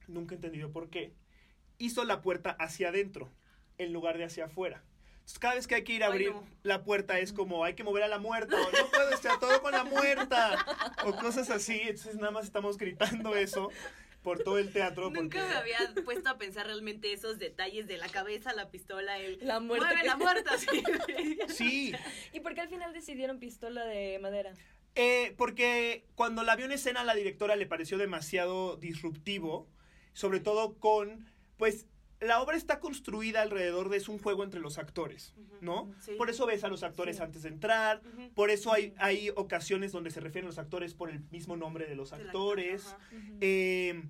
[0.09, 1.15] nunca he entendido por qué,
[1.79, 3.33] hizo la puerta hacia adentro
[3.79, 4.83] en lugar de hacia afuera.
[5.13, 6.45] Entonces, cada vez que hay que ir a Ay, abrir no.
[6.65, 9.63] la puerta es como hay que mover a la muerta o no puedo estar todo
[9.63, 10.67] con la muerta
[11.05, 11.81] o cosas así.
[11.83, 13.71] Entonces nada más estamos gritando eso
[14.25, 15.05] por todo el teatro.
[15.11, 19.19] Nunca porque- me había puesto a pensar realmente esos detalles de la cabeza, la pistola,
[19.19, 19.39] el...
[19.47, 19.87] La muerte.
[19.87, 20.67] Mueve que- la muerta, sí.
[21.49, 21.93] Sí,
[22.33, 24.53] ¿Y por qué al final decidieron pistola de madera?
[24.95, 29.67] Eh, porque cuando la vio en escena a la directora le pareció demasiado disruptivo,
[30.13, 31.27] sobre todo con,
[31.57, 31.87] pues,
[32.21, 35.91] la obra está construida alrededor de es un juego entre los actores, ¿no?
[36.05, 36.13] Sí.
[36.17, 37.23] Por eso ves a los actores Sí.
[37.23, 38.01] antes de entrar,
[38.35, 41.97] por eso hay, hay ocasiones donde se refieren los actores por el mismo nombre de
[41.97, 42.95] los actores.
[43.41, 44.05] Eh,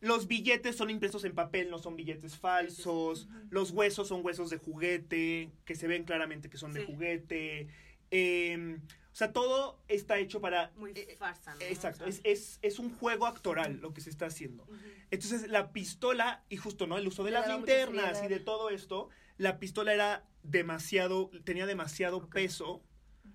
[0.00, 3.28] los billetes son impresos en papel, no son billetes falsos.
[3.50, 7.68] Los huesos son huesos de juguete, que se ven claramente que son de juguete.
[8.10, 8.78] Eh,
[9.12, 10.72] o sea, todo está hecho para...
[10.76, 11.60] Muy eh, farsa, ¿no?
[11.60, 14.66] Exacto, O es, sea, es, es un juego actoral lo que se está haciendo.
[15.10, 16.96] Entonces, la pistola, y justo, ¿no?
[16.96, 21.66] El uso de Le las linternas y de todo esto, la pistola era demasiado, tenía
[21.66, 22.82] demasiado peso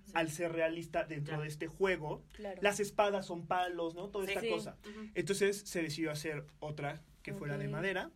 [0.04, 0.12] Sí.
[0.14, 1.42] al ser realista dentro Ya.
[1.42, 2.24] de este juego.
[2.32, 2.58] Claro.
[2.62, 4.08] Las espadas son palos, ¿no?
[4.08, 4.30] Toda Sí.
[4.32, 4.48] esta Sí.
[4.50, 4.76] cosa.
[5.14, 8.10] Entonces se decidió hacer otra que fuera de madera,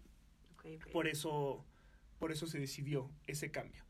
[0.92, 1.64] por eso,
[2.18, 3.84] por eso se decidió ese cambio.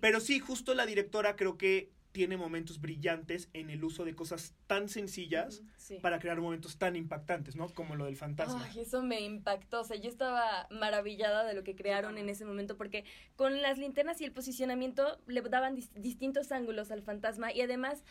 [0.00, 4.52] Pero sí, justo la directora creo que tiene momentos brillantes en el uso de cosas
[4.66, 5.98] tan sencillas Sí.
[6.02, 7.68] para crear momentos tan impactantes, ¿no?
[7.68, 8.60] Como lo del fantasma.
[8.68, 9.82] Ay, eso me impactó.
[9.82, 13.04] O sea, yo estaba maravillada de lo que crearon en ese momento porque
[13.36, 18.02] con las linternas y el posicionamiento le daban dis- distintos ángulos al fantasma y además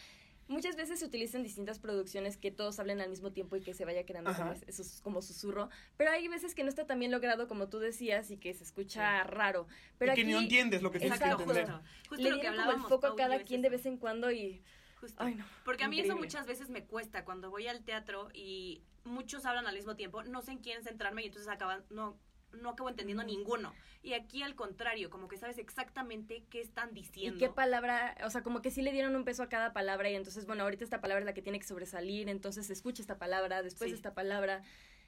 [0.48, 3.86] muchas veces se utilizan distintas producciones que todos hablen al mismo tiempo y que se
[3.86, 4.54] vaya quedando como, Ajá.
[4.54, 7.68] es- eso es como susurro, pero hay veces que no está tan bien logrado como
[7.70, 9.68] tú decías y que se escucha raro.
[9.98, 11.66] Pero y que aquí no entiendes lo que tienes que entender.
[11.70, 12.90] Justo, justo le lo que como el hablábamos.
[12.90, 14.62] foco a cada quien de vez en cuando y...
[15.00, 15.22] Justo.
[15.24, 15.46] Ay, no.
[15.64, 19.68] Porque a mí eso muchas veces me cuesta cuando voy al teatro y muchos hablan
[19.68, 22.18] al mismo tiempo, no sé en quién centrarme y entonces acaban, no,
[22.62, 23.74] no acabo entendiendo ninguno.
[24.04, 27.36] Y aquí al contrario, como que sabes exactamente qué están diciendo.
[27.36, 28.16] ¿Y qué palabra?
[28.26, 30.64] O sea, como que sí le dieron un peso a cada palabra y entonces, bueno,
[30.64, 33.96] ahorita esta palabra es la que tiene que sobresalir, entonces escucha esta palabra, después Sí.
[33.96, 34.62] esta palabra.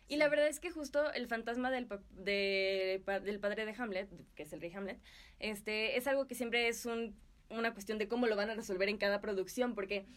[0.08, 3.76] Y la verdad es que justo el fantasma del, pa- de- pa- del padre de
[3.78, 5.00] Hamlet, que es el rey Hamlet,
[5.40, 7.16] este, es algo que siempre es un,
[7.50, 10.08] una cuestión de cómo lo van a resolver en cada producción, porque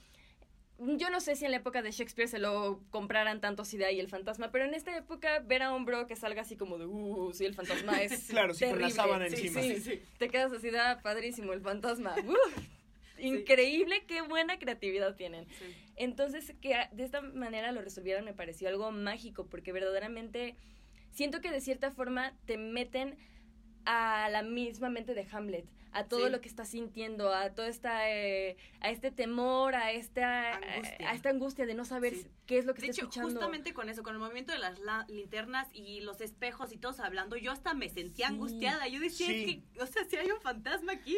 [0.78, 3.84] yo no sé si en la época de Shakespeare se lo compraran tanto así de
[3.86, 6.78] ahí el fantasma, pero en esta época ver a un bro que salga así como
[6.78, 8.94] de, uh, sí, el fantasma es Claro, sí, con la terrible".
[8.94, 9.62] sábana Sí, encima.
[9.62, 10.02] sí, sí.
[10.18, 12.14] Te quedas así de, "Ah, padrísimo, el fantasma.
[12.26, 12.68] Uf,
[13.18, 15.46] Increíble, qué buena creatividad tienen.
[15.46, 15.64] Sí.
[15.96, 20.56] Entonces, que de esta manera lo resolvieran me pareció algo mágico, porque verdaderamente
[21.12, 23.16] siento que de cierta forma te meten
[23.84, 26.32] a la misma mente de Hamlet, a todo Sí.
[26.32, 31.10] lo que está sintiendo, a toda esta, eh, a este temor, a esta Angustia.
[31.10, 32.26] a esta angustia de no saber Sí.
[32.46, 33.30] qué es lo que De está hecho, escuchando.
[33.30, 36.98] justamente con eso, con el movimiento de las la- linternas y los espejos y todos
[37.00, 38.32] hablando, yo hasta me sentía Sí.
[38.34, 38.88] angustiada.
[38.88, 41.14] Yo decía, que, o sea, si hay un fantasma aquí,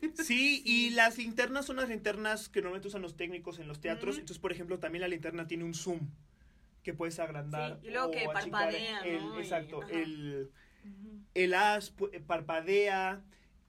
[0.00, 0.12] güey.
[0.26, 4.16] Sí, y las linternas son las linternas que normalmente usan los técnicos en los teatros.
[4.18, 6.00] Entonces, por ejemplo, también la linterna tiene un zoom
[6.84, 7.78] que puedes agrandar.
[7.80, 9.38] Sí, y luego o que parpadea, el- ¿no?
[9.38, 9.92] Exacto, ajá.
[9.92, 10.50] el,
[11.34, 13.22] el as pu- parpadea.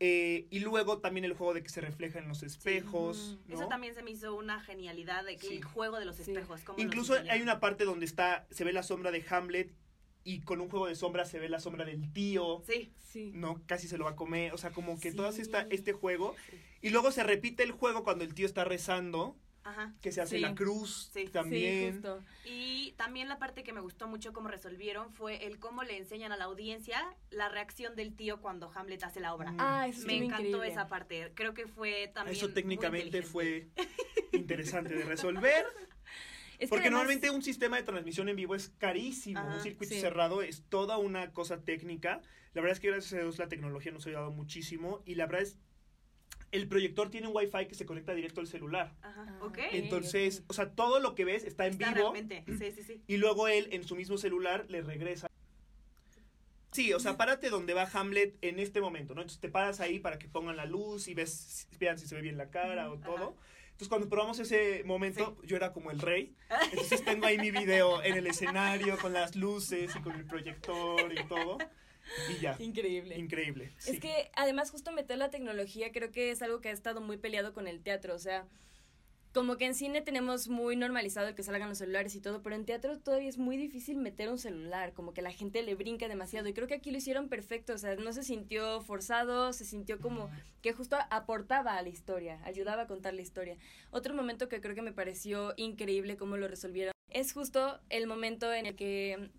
[0.05, 3.37] Eh, y luego también el juego de que se refleja en los espejos.
[3.47, 5.55] Eso también se me hizo una genialidad de que Sí.
[5.55, 6.23] el juego de los Sí.
[6.23, 6.59] espejos.
[6.75, 9.71] Incluso hay una parte donde está, se ve la sombra de Hamlet
[10.25, 12.61] y con un juego de sombras se ve la sombra del tío.
[12.67, 12.91] Sí.
[12.99, 13.31] Sí.
[13.33, 14.53] No, casi se lo va a comer.
[14.53, 16.35] O sea, como que esta, este juego.
[16.81, 19.93] Y luego se repite el juego cuando el tío está rezando, Ajá.
[20.01, 20.41] que se hace Sí.
[20.41, 21.25] la cruz Sí.
[21.29, 21.85] también.
[21.87, 22.23] Sí, justo.
[22.45, 26.31] Y también la parte que me gustó mucho cómo resolvieron fue el cómo le enseñan
[26.31, 29.51] a la audiencia la reacción del tío cuando Hamlet hace la obra.
[29.51, 29.57] Mm.
[29.59, 30.67] Ah, eso Me encantó increíble.
[30.71, 31.31] esa parte.
[31.33, 32.35] Creo que fue también.
[32.35, 33.31] Eso muy técnicamente inteligente.
[33.31, 33.67] fue
[34.33, 35.65] interesante de resolver.
[36.59, 39.39] Es que Porque además- normalmente un sistema de transmisión en vivo es carísimo.
[39.39, 39.99] Ajá, un circuito sí.
[39.99, 42.21] cerrado es toda una cosa técnica.
[42.53, 45.01] La verdad es que gracias a Dios la tecnología nos ha ayudado muchísimo.
[45.05, 45.57] Y la verdad es,
[46.53, 48.93] el proyector tiene un wifi que se conecta directo al celular.
[49.01, 49.25] Ajá.
[49.27, 49.47] Ah, ok.
[49.47, 49.59] ok.
[49.71, 52.13] Entonces, o sea, todo lo que ves está en Está vivo.
[52.13, 52.43] realmente.
[52.47, 53.03] Sí, sí, sí.
[53.07, 55.27] Y luego él en su mismo celular le regresa.
[56.71, 59.21] Sí, o sea, párate donde va Hamlet en este momento, ¿no?
[59.21, 62.21] Entonces te paras ahí para que pongan la luz y ves, vean si se ve
[62.21, 63.05] bien la cara o Ajá.
[63.05, 63.37] todo.
[63.65, 66.35] Entonces cuando probamos ese momento, yo era como el rey.
[66.71, 71.11] Entonces tengo ahí mi video en el escenario con las luces y con el proyector
[71.11, 71.57] y todo.
[72.29, 72.55] Y ya.
[72.59, 73.17] Increíble.
[73.17, 73.71] Increíble.
[73.77, 73.91] sí.
[73.91, 77.17] Es que además justo meter la tecnología creo que es algo que ha estado muy
[77.17, 78.47] peleado con el teatro, o sea,
[79.33, 82.55] como que en cine tenemos muy normalizado el que salgan los celulares y todo, pero
[82.55, 86.07] en teatro todavía es muy difícil meter un celular, como que la gente le brinca
[86.07, 89.65] demasiado y creo que aquí lo hicieron perfecto, o sea, no se sintió forzado, se
[89.65, 90.29] sintió como
[90.61, 93.57] que justo aportaba a la historia, ayudaba a contar la historia.
[93.89, 98.53] Otro momento que creo que me pareció increíble cómo lo resolvieron es justo el momento
[98.53, 99.31] en el que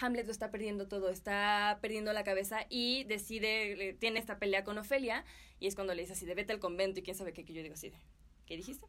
[0.00, 4.78] Hamlet lo está perdiendo todo, está perdiendo la cabeza y decide, tiene esta pelea con
[4.78, 5.24] Ofelia
[5.58, 7.52] y es cuando le dice así de vete al convento y quién sabe qué, que
[7.52, 7.98] yo digo así de,
[8.46, 8.86] ¿qué dijiste?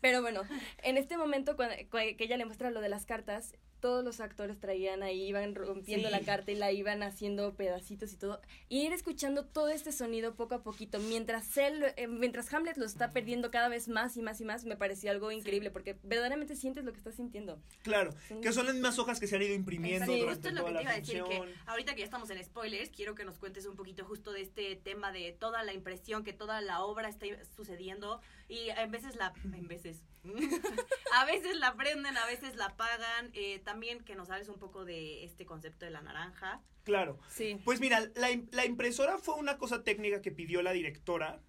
[0.00, 0.42] Pero bueno,
[0.82, 4.58] en este momento cuando, que ella le muestra lo de las cartas, todos los actores
[4.58, 6.12] traían ahí, iban rompiendo Sí.
[6.12, 8.40] la carta y la iban haciendo pedacitos y todo.
[8.70, 12.86] Y ir escuchando todo este sonido poco a poquito, mientras él, eh, mientras Hamlet lo
[12.86, 16.56] está perdiendo cada vez más y más y más, me pareció algo increíble, porque verdaderamente
[16.56, 17.60] sientes lo que estás sintiendo.
[17.82, 20.20] Claro, que son las mismas hojas que se han ido imprimiendo Sí.
[20.20, 21.48] durante Justo es lo que la te iba a decir, que función.
[21.66, 24.76] ahorita que ya estamos en spoilers, quiero que nos cuentes un poquito justo de este
[24.76, 28.20] tema de toda la impresión, que toda la obra está sucediendo
[28.52, 30.02] y en veces la, en veces,
[31.14, 34.84] a veces la prenden, a veces la apagan, eh, también que nos hables un poco
[34.84, 36.60] de este concepto de la naranja.
[36.84, 37.18] Claro.
[37.28, 37.58] Sí.
[37.64, 41.40] Pues mira, la, la impresora fue una cosa técnica que pidió la directora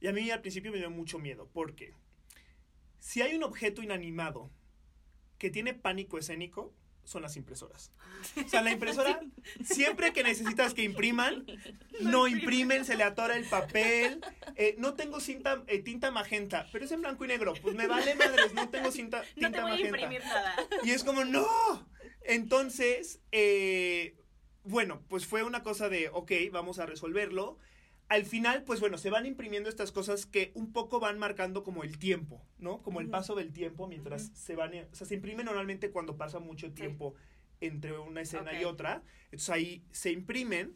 [0.00, 1.94] y a mí al principio me dio mucho miedo porque
[2.98, 4.50] si hay un objeto inanimado
[5.38, 6.74] que tiene pánico escénico,
[7.04, 7.92] son las impresoras.
[8.44, 9.20] O sea, la impresora,
[9.64, 11.44] siempre que necesitas que impriman,
[12.00, 14.20] no imprimen, se le atora el papel.
[14.56, 17.54] Eh, no tengo cinta, eh, tinta magenta, pero es en blanco y negro.
[17.60, 19.98] Pues me vale madres, no tengo cinta, tinta No te voy a magenta.
[19.98, 20.54] imprimir nada.
[20.84, 21.46] Y es como, no.
[22.24, 24.16] Entonces, eh,
[24.64, 27.58] bueno, pues fue una cosa de, ok, vamos a resolverlo.
[28.12, 31.82] Al final, pues bueno, se van imprimiendo estas cosas que un poco van marcando como
[31.82, 32.82] el tiempo, ¿no?
[32.82, 36.38] Como el paso del tiempo mientras se van, o sea, se imprime normalmente cuando pasa
[36.38, 37.14] mucho tiempo
[37.62, 39.02] entre una escena y otra.
[39.30, 40.74] Entonces ahí se imprimen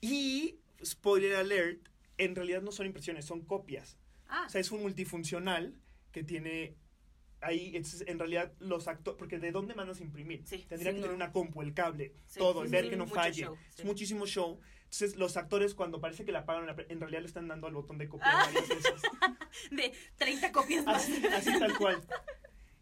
[0.00, 3.98] y, spoiler alert, en realidad no son impresiones, son copias.
[4.28, 5.74] Ah, O sea, es un multifuncional
[6.12, 6.76] que tiene
[7.40, 10.42] ahí, entonces, en realidad, los actores, porque ¿de dónde mandas a imprimir?
[10.46, 11.06] Sí, Tendría sí, que no.
[11.06, 13.42] tener una compu, el cable, Sí, todo, sí, ver que no falle.
[13.42, 14.60] show, Es muchísimo show.
[14.86, 17.98] Entonces, los actores, cuando parece que la apagan, en realidad le están dando al botón
[17.98, 18.44] de copiar Ah.
[18.46, 19.02] varias veces.
[19.70, 21.02] de 30 copias más.
[21.04, 22.02] Así, así tal cual.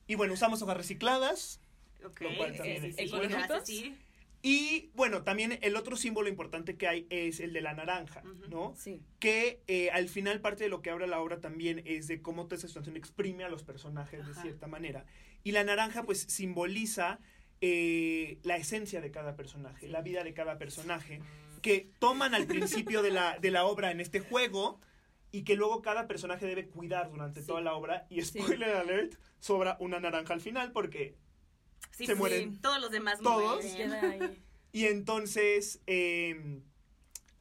[0.06, 1.60] Y bueno, usamos hojas recicladas.
[2.04, 3.96] Ok, Lo cual también eh, es sí.
[4.42, 8.22] Y bueno, también el otro símbolo importante que hay es el de la naranja.
[8.50, 8.74] ¿no?
[8.76, 9.00] Sí.
[9.18, 12.44] que eh, al final parte de lo que habla la obra también es de cómo
[12.44, 15.06] toda esa situación exprime a los personajes de cierta manera.
[15.42, 17.18] Y la naranja pues simboliza
[17.62, 19.88] eh, la esencia de cada personaje, Sí.
[19.92, 21.22] la vida de cada personaje,
[21.64, 24.82] que toman al principio de la, de la obra en este juego
[25.32, 27.46] y que luego cada personaje debe cuidar durante Sí.
[27.46, 28.06] toda la obra.
[28.10, 28.38] Y Sí.
[28.42, 31.16] spoiler alert, sobra una naranja al final porque...
[31.90, 33.64] Sí, Se mueren Todos los demás todos.
[33.64, 34.44] mueren.
[34.72, 36.60] Y entonces eh,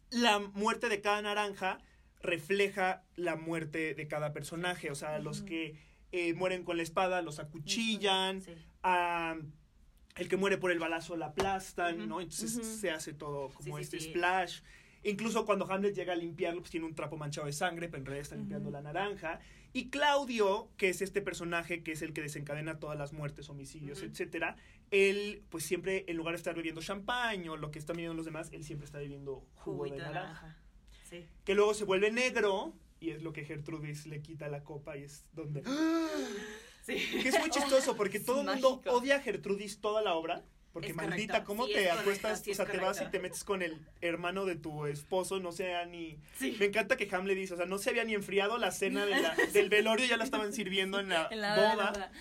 [0.10, 1.80] la muerte de cada naranja
[2.22, 4.90] refleja la muerte de cada personaje.
[4.90, 5.76] O sea, los que
[6.14, 8.42] eh, mueren con la espada los acuchillan,
[8.84, 9.36] a
[10.16, 12.08] el que muere por el balazo la aplastan.
[12.08, 12.22] ¿no?
[12.22, 14.10] Entonces se hace todo como Sí, este sí.
[14.10, 14.62] splash.
[15.06, 18.06] Incluso cuando Hamlet llega a limpiarlo, pues tiene un trapo manchado de sangre, pero en
[18.06, 19.40] realidad está limpiando la naranja.
[19.74, 24.02] Y Claudio, que es este personaje que es el que desencadena todas las muertes, homicidios,
[24.02, 24.56] etcétera,
[24.92, 28.26] él, pues siempre, en lugar de estar bebiendo champán o lo que están bebiendo los
[28.26, 30.42] demás, él siempre está bebiendo jugo de Juguito de naranja.
[30.42, 30.58] naranja.
[31.10, 31.26] Sí.
[31.44, 35.04] Que luego se vuelve negro, y es lo que Gertrudis le quita la copa, y
[35.04, 35.64] es donde...
[36.86, 36.96] Sí.
[37.22, 38.92] Que es muy chistoso, porque todo el mundo mágico.
[38.96, 40.44] odia a Gertrudis toda la obra.
[40.74, 42.42] Porque Es maldita, correcto, ¿cómo sí, te correcto, acuestas?
[42.42, 45.52] sí, o sea, te vas y te metes con el hermano de tu esposo, no
[45.52, 46.18] sea ni...
[46.40, 46.56] Sí.
[46.60, 49.22] Me encanta que Hamlet dice, o sea, no se había ni enfriado la cena de
[49.22, 51.76] la- del velorio, ya la estaban sirviendo en la, En la boda.
[51.92, 52.12] boda.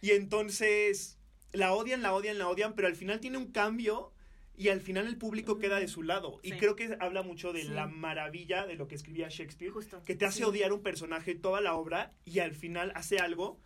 [0.00, 1.18] Y entonces,
[1.52, 4.12] la odian, la odian, la odian, pero al final tiene un cambio
[4.56, 6.40] y al final el público queda de su lado.
[6.42, 10.02] Y creo que habla mucho de la maravilla de lo que escribía Shakespeare, Justo.
[10.04, 13.60] que te hace odiar un personaje toda la obra y al final hace algo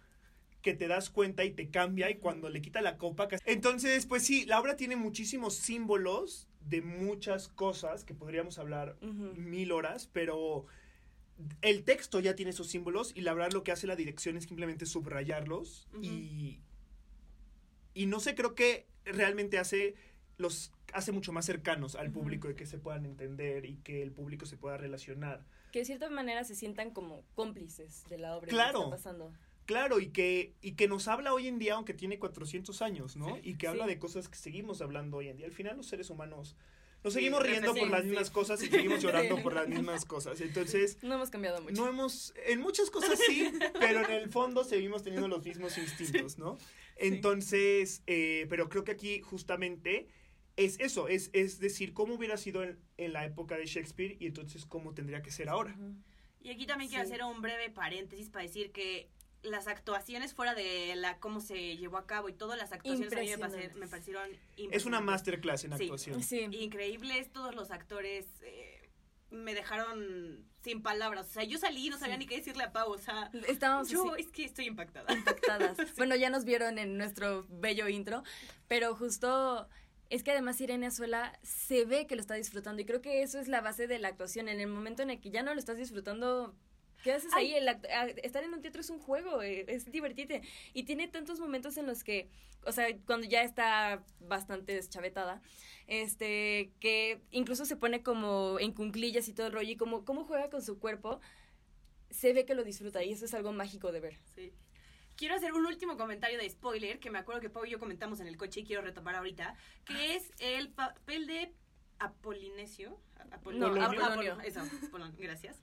[0.63, 3.29] que te das cuenta y te cambia y cuando le quita la copa.
[3.45, 9.73] Entonces, pues sí, la obra tiene muchísimos símbolos de muchas cosas que podríamos hablar mil
[9.73, 10.67] horas, pero
[11.61, 14.45] el texto ya tiene esos símbolos y la verdad lo que hace la dirección es
[14.45, 16.61] simplemente subrayarlos y
[17.95, 19.95] y no sé, creo que realmente hace
[20.39, 24.13] los hace mucho más cercanos al público y que se puedan entender y que el
[24.13, 25.45] público se pueda relacionar.
[25.73, 28.73] Que de cierta manera se sientan como cómplices de la obra Claro.
[28.73, 29.29] que está pasando.
[29.29, 29.52] Claro,
[30.01, 33.37] y que, y que nos habla hoy en día, aunque tiene 400 años, ¿no?
[33.37, 33.41] Sí.
[33.51, 35.47] y que habla de cosas que seguimos hablando hoy en día.
[35.47, 36.57] Al final los seres humanos
[37.05, 38.09] nos seguimos Sí, riendo por las sí.
[38.09, 39.43] mismas cosas y seguimos llorando Sí.
[39.43, 40.41] por las mismas cosas.
[40.41, 41.75] Entonces, No hemos cambiado mucho.
[41.81, 46.39] no hemos, en muchas cosas sí, pero en el fondo seguimos teniendo los mismos instintos,
[46.39, 46.59] ¿no?
[46.97, 50.09] Entonces, eh, pero creo que aquí justamente
[50.57, 54.27] es eso, es, es decir, cómo hubiera sido en, en la época de Shakespeare y
[54.27, 55.75] entonces cómo tendría que ser ahora.
[56.41, 57.13] Y aquí también quiero Sí.
[57.13, 59.09] hacer un breve paréntesis para decir que
[59.43, 63.17] las actuaciones fuera de la cómo se llevó a cabo y todas las actuaciones a
[63.17, 63.75] mí me, Impresionantes.
[63.77, 65.85] me parecieron Es una masterclass en Sí.
[65.85, 66.23] actuación.
[66.23, 66.41] Sí.
[66.53, 68.89] increíbles todos los actores eh,
[69.31, 72.19] me dejaron sin palabras o sea yo salí y no sabía Sí.
[72.21, 75.77] ni qué decirle a Pau o sea Estábamos yo así es que estoy impactada impactadas.
[75.97, 78.23] Bueno, ya nos vieron en nuestro bello intro,
[78.69, 79.69] pero justo
[80.11, 83.41] es que además Irene Azuela se ve que lo está disfrutando y creo que eso
[83.41, 84.49] es la base de la actuación.
[84.49, 86.55] En el momento en el que ya no lo estás disfrutando,
[87.03, 87.55] ¿qué haces ahí?
[87.55, 90.43] El act- a- estar en un teatro es un juego, eh, es divertirte.
[90.73, 92.29] Y tiene tantos momentos en los que,
[92.65, 95.43] o sea, cuando ya está bastante deschavetada,
[95.87, 100.25] este, que incluso se pone como en cunclillas y todo el rollo y como cómo
[100.25, 101.21] juega con su cuerpo,
[102.11, 104.19] se ve que lo disfruta y eso es algo mágico de ver.
[104.35, 104.53] Sí.
[105.17, 108.21] Quiero hacer un último comentario de spoiler que me acuerdo que Pau y yo comentamos
[108.21, 111.53] en el coche y quiero retomar ahorita, que es el papel de
[111.99, 112.99] Apolinesio.
[113.31, 114.33] Apol- No, Apol- Apolonio.
[114.35, 115.63] Apol- Eso, Apolonio, gracias.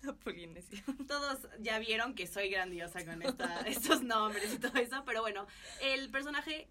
[0.02, 0.82] Yo- Polinesio.
[1.06, 5.46] todos ya vieron que soy grandiosa con esta- estos nombres y todo eso, pero bueno,
[5.82, 6.68] el personaje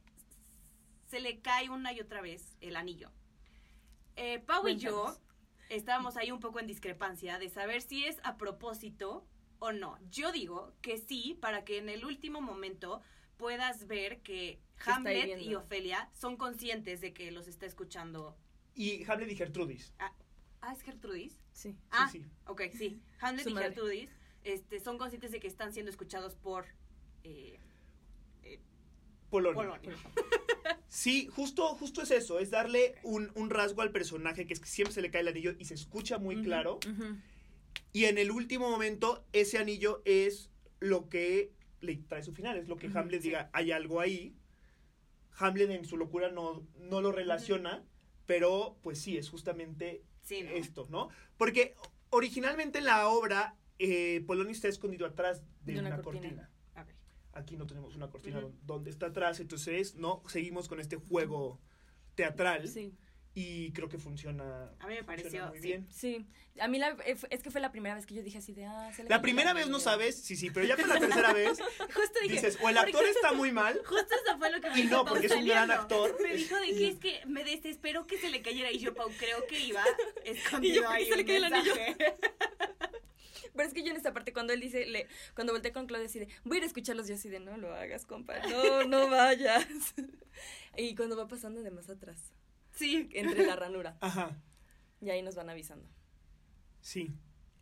[1.08, 3.12] se le cae una y otra vez el anillo.
[4.16, 5.16] Eh, Pau y yo
[5.70, 9.26] estábamos ahí un poco en discrepancia de saber si es a propósito
[9.60, 9.98] o no.
[10.10, 13.02] Yo digo que sí, para que en el último momento
[13.38, 15.56] puedas ver que Hamlet y.
[15.56, 18.38] Ofelia son conscientes de que los está escuchando.
[18.74, 19.94] Y Hamlet y Gertrudis.
[20.00, 20.14] Ah,
[20.72, 21.38] ¿es Gertrudis?
[21.56, 21.76] Sí.
[21.90, 22.24] Ah, sí.
[22.46, 23.02] ok, sí.
[23.22, 23.56] Hamlet Su y.
[23.56, 24.10] Gertrudis
[24.44, 26.66] este, son conscientes de que están siendo escuchados por
[27.24, 27.58] eh,
[29.30, 29.56] Polonio.
[29.56, 29.92] Polonio.
[30.88, 34.68] Sí, justo, justo es eso, es darle un, un rasgo al personaje que es que
[34.68, 36.80] siempre se le cae el anillo y se escucha muy claro.
[37.92, 42.70] Y en el último momento, ese anillo es lo que le trae su final, es
[42.70, 43.28] lo que Ujú, Hamlet sí.
[43.28, 44.36] diga, hay algo ahí.
[45.38, 47.84] Hamlet en su locura no, no lo relaciona,
[48.26, 50.50] pero pues sí, es justamente Sí, ¿no?
[50.50, 51.10] esto, ¿no?
[51.38, 51.76] Porque
[52.10, 56.52] originalmente en la obra, eh, Polonio está escondido atrás de, De una, una cortina.
[57.32, 60.24] Aquí no tenemos una cortina donde está atrás, entonces, ¿no?
[60.28, 61.60] Seguimos con este juego
[62.16, 62.94] teatral Sí,
[63.38, 65.68] y creo que funciona, A mí me pareció, muy sí.
[65.68, 65.88] bien.
[65.92, 66.26] sí.
[66.62, 68.54] A mí la, eh, fue- es que fue la primera vez que yo dije así
[68.54, 70.98] de, ah, se le La primera vez no sabes, sí, sí, pero ya con la
[71.00, 71.60] tercera vez
[71.94, 74.70] Justo dije, dices, o el ¿por actor está muy mal, Justo eso fue lo que
[74.70, 76.16] me Y dijo no, Pau porque es un gran actor.
[76.24, 79.10] Me dijo de que es que me desesperó que se le cayera y yo, Pau,
[79.20, 79.84] creo que iba
[80.24, 81.74] Y yo, escondido ¿por qué ahí se le cayó el anillo?
[83.56, 86.08] Pero es que yo en esta parte, cuando él dice, le, cuando volteé con Claudia
[86.08, 88.84] así de, voy a ir a escucharlos, yo así de, no lo hagas, compa, no,
[88.84, 89.66] no vayas.
[90.78, 92.18] y cuando va pasando de más atrás,
[92.76, 94.38] Sí, entre la ranura, ajá,
[95.02, 95.90] y ahí nos van avisando.
[96.82, 97.12] sí.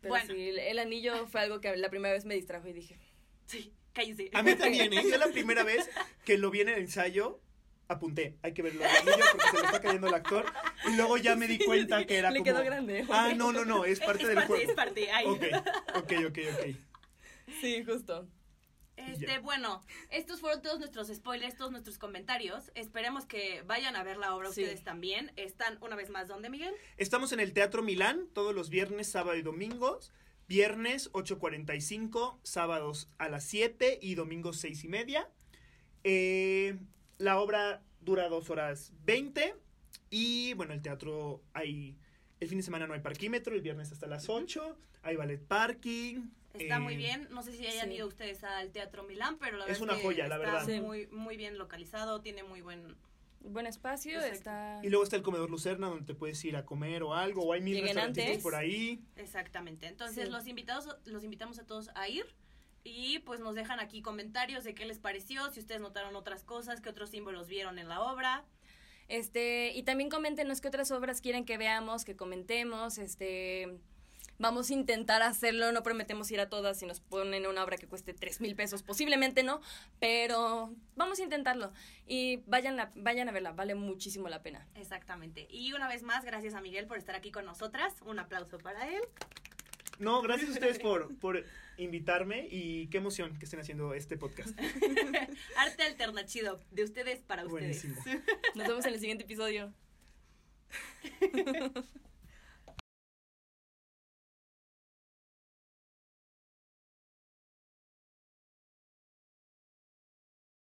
[0.00, 0.34] Pero Bueno.
[0.34, 2.98] sí, el, anillo fue algo que la primera vez me distrajo y dije,
[3.46, 4.28] sí, cállese.
[4.34, 5.02] A mí también, ¿eh?
[5.02, 5.88] Yo la primera vez
[6.26, 7.40] que lo vi en el ensayo,
[7.88, 10.44] apunté, hay que verlo el anillo porque se le está cayendo el actor,
[10.92, 12.44] y luego ya me di cuenta que era le como...
[12.44, 13.06] quedó grande.
[13.08, 14.70] Ah, no, no, no, es parte es del parte, juego.
[14.70, 15.26] es parte, ahí.
[15.26, 15.42] Ok,
[15.94, 16.76] ok, ok, ok.
[17.62, 18.28] Sí, justo.
[19.12, 22.70] Este, bueno, estos fueron todos nuestros spoilers, todos nuestros comentarios.
[22.74, 24.62] Esperemos que vayan a ver la obra Sí.
[24.62, 25.32] ustedes también.
[25.36, 26.74] Están una vez más, ¿dónde, Miguel?
[26.96, 30.12] Estamos en el Teatro Milán todos los viernes, sábado y domingos.
[30.46, 35.28] Viernes 8.45, sábados a las 7 y domingos 6 y media.
[36.02, 36.78] Eh,
[37.18, 39.54] la obra dura 2 horas 20
[40.10, 41.96] y bueno, el teatro hay...
[42.40, 46.28] El fin de semana no hay parquímetro, el viernes hasta las 8, hay ballet parking.
[46.54, 47.28] Está eh, muy bien.
[47.30, 47.94] No sé si hayan sí.
[47.96, 50.82] ido ustedes al Teatro Milán, pero la Es verdad una que joya, la está verdad.
[50.82, 52.96] Muy, muy bien localizado, tiene muy buen...
[53.46, 54.34] Buen espacio, Exacto.
[54.36, 54.80] está...
[54.82, 57.52] Y luego está el comedor Lucerna donde te puedes ir a comer o algo, o
[57.52, 58.42] hay mil Lleguen restaurantitos antes.
[58.42, 59.02] por ahí.
[59.16, 59.86] Exactamente.
[59.86, 60.30] Entonces Sí.
[60.30, 62.24] los invitados, los invitamos a todos a ir.
[62.84, 66.80] Y pues nos dejan aquí comentarios de qué les pareció, si ustedes notaron otras cosas,
[66.80, 68.44] qué otros símbolos vieron en la obra.
[69.08, 73.78] Este, y también coméntenos qué otras obras quieren que veamos, que comentemos, este,
[74.38, 77.86] vamos a intentar hacerlo, no prometemos ir a todas si nos ponen una obra que
[77.86, 79.60] cueste tres mil pesos, posiblemente no,
[80.00, 81.72] pero vamos a intentarlo
[82.06, 84.66] y vayan a, vayan a verla, vale muchísimo la pena.
[84.74, 85.46] Exactamente.
[85.50, 87.94] Y una vez más, gracias a Miguel por estar aquí con nosotras.
[88.04, 89.02] Un aplauso para él.
[89.98, 91.44] No, gracias a ustedes por, por
[91.76, 94.58] invitarme y qué emoción que estén haciendo este podcast.
[95.56, 97.84] Arte alternativo de ustedes para ustedes.
[97.84, 98.02] Buenísimo.
[98.54, 99.72] Nos vemos en el siguiente episodio.